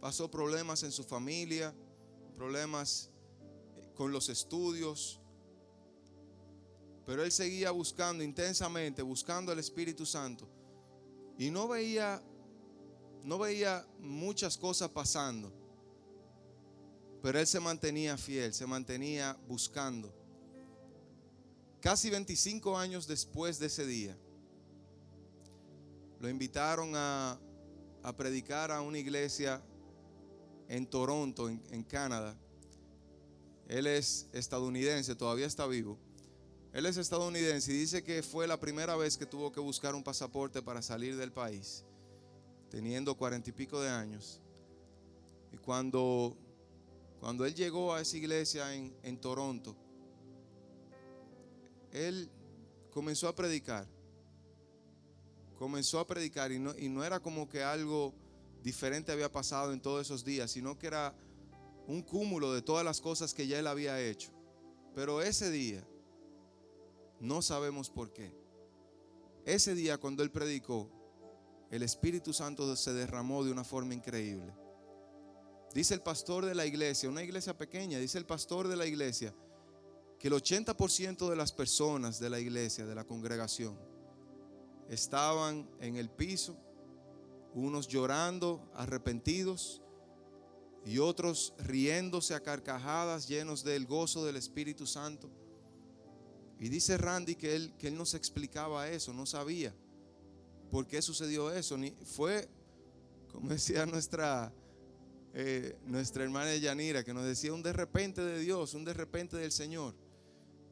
[0.00, 1.74] Pasó problemas en su familia,
[2.42, 3.08] problemas
[3.94, 5.20] con los estudios,
[7.06, 10.48] pero él seguía buscando intensamente, buscando al Espíritu Santo
[11.38, 12.20] y no veía,
[13.22, 15.52] no veía muchas cosas pasando.
[17.22, 20.12] Pero él se mantenía fiel, se mantenía buscando.
[21.80, 24.18] Casi 25 años después de ese día,
[26.18, 27.38] lo invitaron a
[28.16, 29.62] predicar a una iglesia
[30.72, 32.34] en Toronto, en, Canadá.
[33.68, 35.98] Él es estadounidense, todavía está vivo.
[36.72, 40.02] Él es estadounidense y dice que fue la primera vez que tuvo que buscar un
[40.02, 41.84] pasaporte para salir del país,
[42.70, 44.40] teniendo cuarenta y pico de años.
[45.52, 46.38] Y cuando,
[47.20, 49.76] cuando él llegó a esa iglesia en, en Toronto,
[51.92, 52.30] él
[52.90, 53.86] comenzó a predicar.
[55.58, 58.14] Comenzó a predicar y no, y no era como que algo
[58.62, 61.14] diferente había pasado en todos esos días, sino que era
[61.86, 64.30] un cúmulo de todas las cosas que ya él había hecho.
[64.94, 65.86] Pero ese día,
[67.20, 68.34] no sabemos por qué.
[69.44, 70.90] Ese día cuando él predicó,
[71.70, 74.52] el Espíritu Santo se derramó de una forma increíble.
[75.74, 79.34] Dice el pastor de la iglesia, una iglesia pequeña, dice el pastor de la iglesia,
[80.18, 83.76] que el 80% de las personas de la iglesia, de la congregación,
[84.88, 86.56] estaban en el piso,
[87.54, 89.82] unos llorando, arrepentidos,
[90.84, 95.30] y otros riéndose a carcajadas, llenos del gozo del Espíritu Santo.
[96.58, 99.74] Y dice Randy que él, que él no se explicaba eso, no sabía
[100.70, 101.76] por qué sucedió eso.
[101.76, 102.48] Ni, fue,
[103.30, 104.52] como decía nuestra,
[105.34, 109.36] eh, nuestra hermana Yanira, que nos decía un de repente de Dios, un de repente
[109.36, 109.94] del Señor.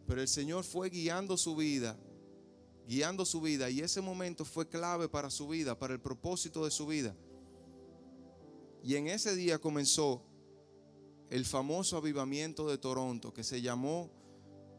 [0.07, 1.97] Pero el Señor fue guiando su vida,
[2.91, 6.73] guiando su vida, y ese momento fue clave para su vida, para el propósito de
[6.73, 7.15] su vida.
[8.83, 10.25] Y en ese día comenzó
[11.31, 14.11] el famoso avivamiento de Toronto, que se llamó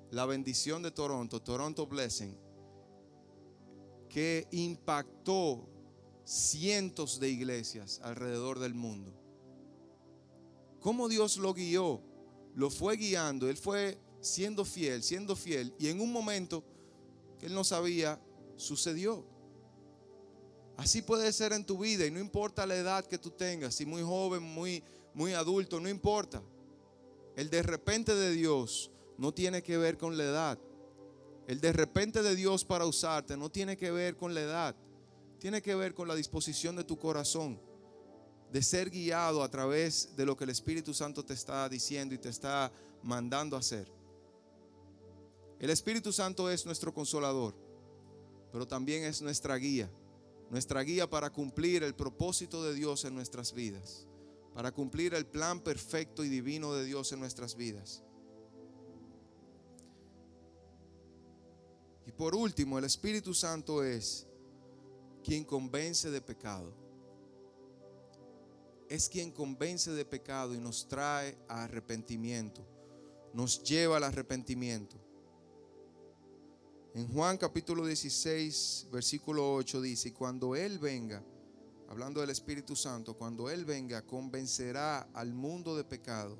[0.09, 2.37] la bendición de Toronto, Toronto Blessing,
[4.09, 5.69] que impactó
[6.25, 9.13] cientos de iglesias alrededor del mundo.
[10.81, 12.01] ¿Cómo Dios lo guió?
[12.55, 16.65] Lo fue guiando, Él fue siendo fiel, siendo fiel, y en un momento
[17.41, 18.21] que Él no sabía,
[18.55, 19.25] sucedió.
[20.77, 23.87] Así puede ser en tu vida y no importa la edad que tú tengas, si
[23.87, 24.83] muy joven, muy,
[25.15, 26.43] muy adulto, no importa.
[27.35, 30.59] El de repente de Dios no tiene que ver con la edad.
[31.47, 34.75] El de repente de Dios para usarte no tiene que ver con la edad.
[35.39, 37.59] Tiene que ver con la disposición de tu corazón
[38.51, 42.19] de ser guiado a través de lo que el Espíritu Santo te está diciendo y
[42.19, 43.91] te está mandando a hacer.
[45.61, 47.53] El Espíritu Santo es nuestro consolador,
[48.51, 49.91] pero también es nuestra guía,
[50.49, 54.07] nuestra guía para cumplir el propósito de Dios en nuestras vidas,
[54.55, 58.03] para cumplir el plan perfecto y divino de Dios en nuestras vidas.
[62.07, 64.25] Y por último, el Espíritu Santo es
[65.23, 66.73] quien convence de pecado
[68.89, 72.61] es quien convence de pecado y nos trae a arrepentimiento,
[73.33, 75.10] nos lleva al arrepentimiento.
[76.93, 81.23] En Juan capítulo 16, versículo 8 dice, y cuando Él venga,
[81.87, 86.37] hablando del Espíritu Santo, cuando Él venga, convencerá al mundo de pecado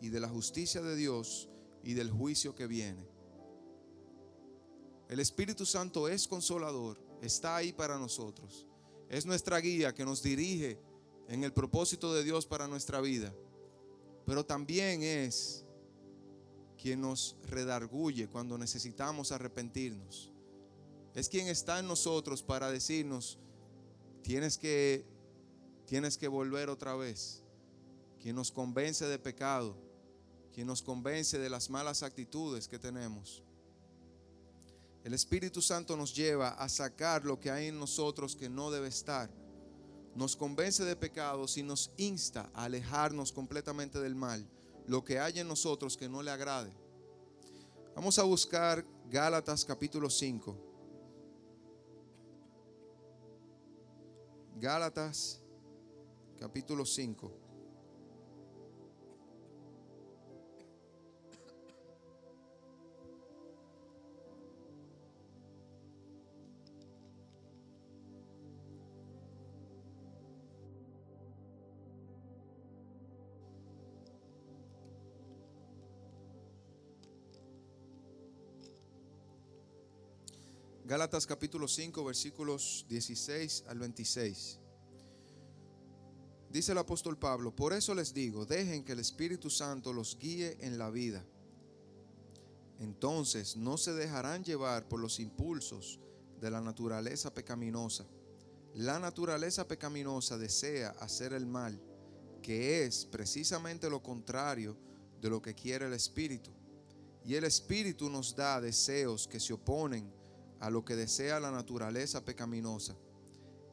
[0.00, 1.50] y de la justicia de Dios
[1.84, 3.06] y del juicio que viene.
[5.10, 8.66] El Espíritu Santo es consolador, está ahí para nosotros.
[9.10, 10.78] Es nuestra guía que nos dirige
[11.28, 13.34] en el propósito de Dios para nuestra vida,
[14.24, 15.66] pero también es
[16.80, 20.32] quien nos redarguye cuando necesitamos arrepentirnos.
[21.14, 23.38] Es quien está en nosotros para decirnos,
[24.22, 25.04] tienes que,
[25.86, 27.42] tienes que volver otra vez.
[28.20, 29.76] Quien nos convence de pecado,
[30.52, 33.42] quien nos convence de las malas actitudes que tenemos.
[35.02, 38.88] El Espíritu Santo nos lleva a sacar lo que hay en nosotros que no debe
[38.88, 39.30] estar
[40.14, 44.46] nos convence de pecados y nos insta a alejarnos completamente del mal,
[44.90, 46.72] lo que hay en nosotros que no le agrade.
[47.94, 50.56] Vamos a buscar Gálatas capítulo 5.
[54.56, 55.40] Gálatas
[56.40, 57.39] capítulo 5.
[80.90, 84.58] Gálatas capítulo 5 versículos 16 al 26.
[86.50, 90.56] Dice el apóstol Pablo, por eso les digo, dejen que el Espíritu Santo los guíe
[90.58, 91.24] en la vida.
[92.80, 96.00] Entonces no se dejarán llevar por los impulsos
[96.40, 98.04] de la naturaleza pecaminosa.
[98.74, 101.80] La naturaleza pecaminosa desea hacer el mal,
[102.42, 104.76] que es precisamente lo contrario
[105.20, 106.50] de lo que quiere el Espíritu.
[107.24, 110.18] Y el Espíritu nos da deseos que se oponen
[110.60, 112.96] a lo que desea la naturaleza pecaminosa.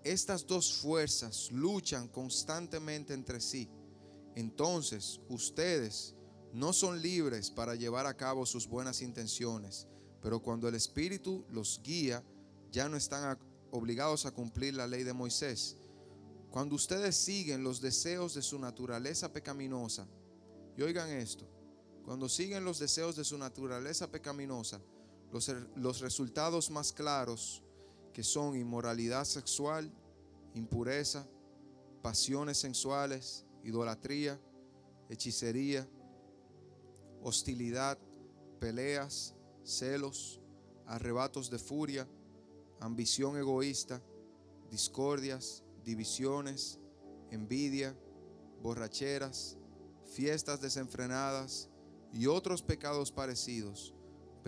[0.04, 3.70] Estas dos fuerzas luchan constantemente entre sí.
[4.36, 6.16] Entonces ustedes
[6.54, 9.88] no son libres para llevar a cabo sus buenas intenciones,
[10.22, 12.24] pero cuando el Espíritu los guía,
[12.72, 13.38] ya no están
[13.72, 15.76] obligados a cumplir la ley de Moisés.
[16.52, 20.08] Cuando ustedes siguen los deseos de su naturaleza pecaminosa,
[20.78, 21.46] y oigan esto,
[22.06, 24.80] cuando siguen los deseos de su naturaleza pecaminosa,
[25.32, 27.64] los, resultados más claros
[28.14, 29.92] que son inmoralidad sexual,
[30.54, 31.28] impureza,
[32.02, 34.40] pasiones sensuales, idolatría,
[35.10, 35.88] hechicería,
[37.22, 37.98] hostilidad,
[38.60, 40.42] peleas, celos,
[40.86, 42.08] arrebatos de furia,
[42.80, 44.02] ambición egoísta,
[44.72, 46.80] discordias, divisiones,
[47.32, 47.96] envidia,
[48.62, 49.58] borracheras,
[50.06, 51.70] fiestas desenfrenadas
[52.14, 53.94] y otros pecados parecidos,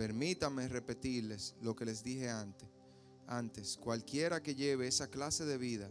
[0.00, 2.66] permítanme repetirles lo que les dije antes.
[3.26, 5.90] Antes, cualquiera que lleve esa clase de vida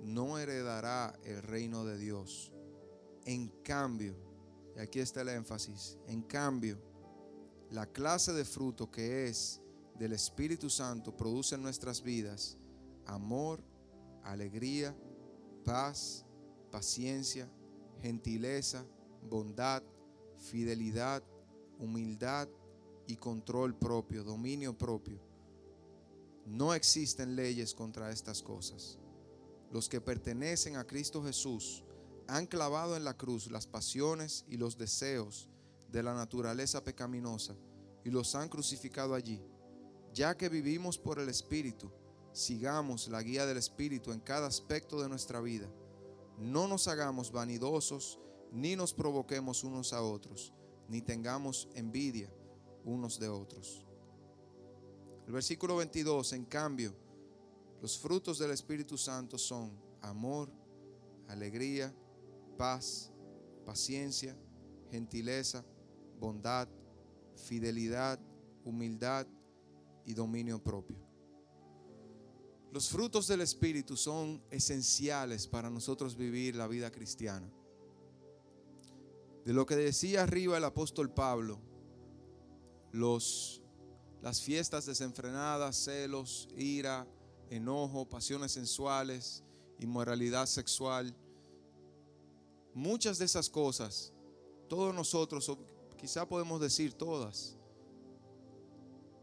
[0.00, 2.52] no heredará el reino de Dios.
[3.24, 4.14] En cambio,
[4.76, 6.80] y aquí está el énfasis, en cambio,
[7.72, 9.60] la clase de fruto que es
[9.98, 12.56] del Espíritu Santo produce en nuestras vidas
[13.06, 13.60] amor,
[14.22, 14.96] alegría,
[15.64, 16.24] paz,
[16.70, 17.50] paciencia,
[18.02, 18.86] gentileza,
[19.28, 19.82] bondad,
[20.36, 21.24] fidelidad,
[21.80, 22.48] humildad
[23.08, 25.18] y control propio, dominio propio.
[26.44, 28.98] No existen leyes contra estas cosas.
[29.72, 31.82] Los que pertenecen a Cristo Jesús
[32.28, 35.48] han clavado en la cruz las pasiones y los deseos
[35.90, 37.56] de la naturaleza pecaminosa
[38.04, 39.42] y los han crucificado allí.
[40.12, 41.90] Ya que vivimos por el Espíritu,
[42.32, 45.68] sigamos la guía del Espíritu en cada aspecto de nuestra vida.
[46.38, 48.18] No nos hagamos vanidosos,
[48.52, 50.52] ni nos provoquemos unos a otros,
[50.88, 52.30] ni tengamos envidia
[52.88, 53.84] unos de otros.
[55.26, 56.94] El versículo 22, en cambio,
[57.82, 60.50] los frutos del Espíritu Santo son amor,
[61.28, 61.94] alegría,
[62.56, 63.12] paz,
[63.66, 64.34] paciencia,
[64.90, 65.64] gentileza,
[66.18, 66.66] bondad,
[67.36, 68.18] fidelidad,
[68.64, 69.26] humildad
[70.06, 70.96] y dominio propio.
[72.72, 77.50] Los frutos del Espíritu son esenciales para nosotros vivir la vida cristiana.
[79.44, 81.67] De lo que decía arriba el apóstol Pablo,
[82.92, 83.62] los,
[84.22, 87.06] las fiestas desenfrenadas, celos, ira,
[87.50, 89.42] enojo, pasiones sensuales,
[89.78, 91.14] inmoralidad sexual,
[92.74, 94.12] muchas de esas cosas,
[94.68, 95.50] todos nosotros,
[95.96, 97.56] quizá podemos decir todas,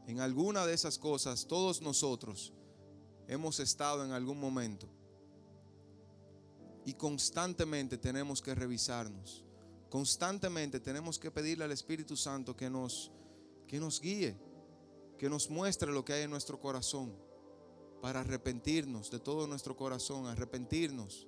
[0.07, 2.53] en alguna de esas cosas, todos nosotros
[3.27, 4.87] hemos estado en algún momento.
[6.85, 9.43] Y constantemente tenemos que revisarnos.
[9.89, 13.11] Constantemente tenemos que pedirle al Espíritu Santo que nos,
[13.75, 14.37] que nos guíe,
[15.17, 17.13] que nos muestre lo que hay en nuestro corazón,
[18.01, 21.27] para arrepentirnos de todo nuestro corazón, arrepentirnos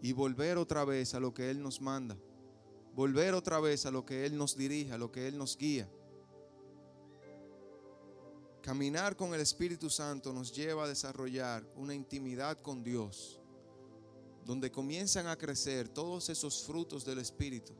[0.00, 2.16] y volver otra vez a lo que Él nos manda,
[2.94, 5.90] volver otra vez a lo que Él nos dirige, a lo que Él nos guía.
[8.62, 13.40] Caminar con el Espíritu Santo nos lleva a desarrollar una intimidad con Dios,
[14.44, 17.72] donde comienzan a crecer todos esos frutos del Espíritu.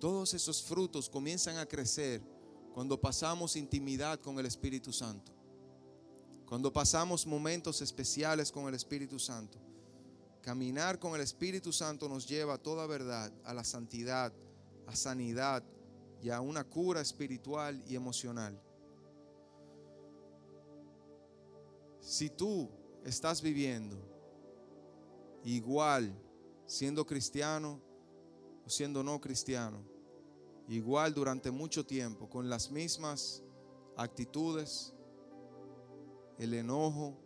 [0.00, 2.34] Todos esos frutos comienzan a crecer
[2.76, 5.32] cuando pasamos intimidad con el Espíritu Santo.
[6.46, 9.58] Cuando pasamos momentos especiales con el Espíritu Santo.
[10.42, 14.30] Caminar con el Espíritu Santo nos lleva a toda verdad, a la santidad,
[14.86, 15.64] a sanidad
[16.20, 18.60] y a una cura espiritual y emocional.
[21.98, 22.68] Si tú
[23.06, 23.96] estás viviendo
[25.44, 26.14] igual
[26.66, 27.80] siendo cristiano
[28.66, 29.95] o siendo no cristiano,
[30.68, 33.42] igual durante mucho tiempo, con las mismas
[33.96, 34.92] actitudes,
[36.38, 37.16] el enojo,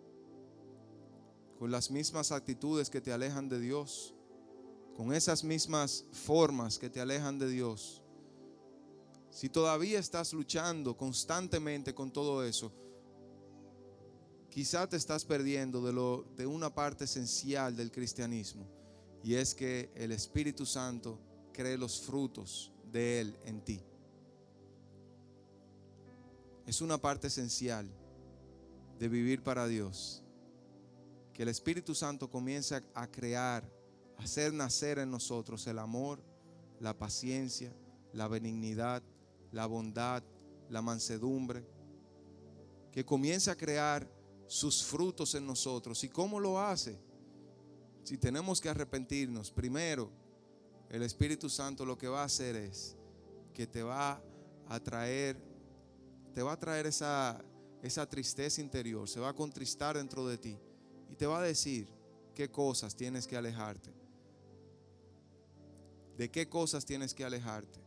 [1.58, 4.14] con las mismas actitudes que te alejan de Dios,
[4.96, 8.02] con esas mismas formas que te alejan de Dios,
[9.30, 12.72] si todavía estás luchando constantemente con todo eso,
[14.50, 18.66] quizá te estás perdiendo de, lo, de una parte esencial del cristianismo
[19.22, 21.18] y es que el Espíritu Santo
[21.52, 23.80] cree los frutos de Él en ti.
[26.66, 27.90] Es una parte esencial
[28.98, 30.22] de vivir para Dios.
[31.32, 33.64] Que el Espíritu Santo comience a crear,
[34.18, 36.22] a hacer nacer en nosotros el amor,
[36.78, 37.74] la paciencia,
[38.12, 39.02] la benignidad,
[39.50, 40.22] la bondad,
[40.68, 41.66] la mansedumbre.
[42.92, 44.08] Que comience a crear
[44.46, 46.04] sus frutos en nosotros.
[46.04, 46.98] ¿Y cómo lo hace?
[48.02, 50.10] Si tenemos que arrepentirnos, primero,
[50.90, 52.96] el Espíritu Santo lo que va a hacer es
[53.54, 54.20] que te va
[54.68, 55.36] a traer,
[56.34, 57.42] te va a traer esa,
[57.80, 60.58] esa tristeza interior, se va a contristar dentro de ti
[61.08, 61.88] y te va a decir
[62.34, 63.94] qué cosas tienes que alejarte.
[66.16, 67.80] De qué cosas tienes que alejarte.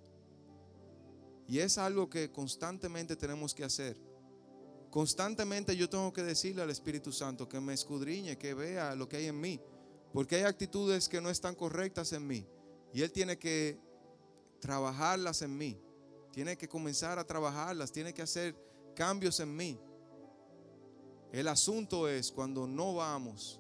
[1.47, 3.97] Y es algo que constantemente tenemos que hacer.
[4.89, 9.17] Constantemente yo tengo que decirle al Espíritu Santo que me escudriñe, que vea lo que
[9.17, 9.59] hay en mí.
[10.13, 12.47] Porque hay actitudes que no están correctas en mí.
[12.93, 13.79] Y Él tiene que
[14.59, 15.81] trabajarlas en mí.
[16.31, 17.91] Tiene que comenzar a trabajarlas.
[17.91, 18.55] Tiene que hacer
[18.95, 19.79] cambios en mí.
[21.31, 23.59] El asunto es cuando no vamos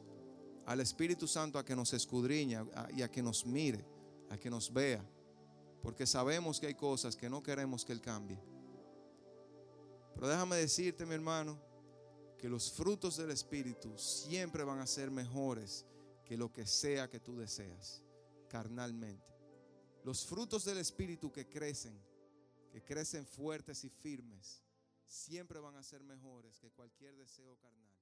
[0.65, 2.59] al Espíritu Santo a que nos escudriñe
[2.95, 3.83] y a que nos mire,
[4.29, 5.03] a que nos vea.
[5.81, 8.39] Porque sabemos que hay cosas que no queremos que Él cambie.
[10.13, 11.59] Pero déjame decirte, mi hermano,
[12.37, 15.85] que los frutos del Espíritu siempre van a ser mejores
[16.23, 18.02] que lo que sea que tú deseas.
[18.53, 19.33] Carnalmente.
[20.03, 21.99] Los frutos del Espíritu que crecen,
[22.71, 24.63] que crecen fuertes y firmes,
[25.07, 27.92] siempre van a ser mejores que cualquier deseo carnal.